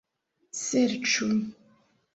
serĉu 0.61 1.31